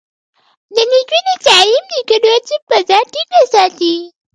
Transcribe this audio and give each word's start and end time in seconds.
د 0.75 0.77
نجونو 0.91 1.33
تعليم 1.47 1.83
د 1.91 1.93
ګډو 2.09 2.29
هڅو 2.35 2.55
فضا 2.67 2.99
ټينګه 3.13 3.41
ساتي. 3.53 3.95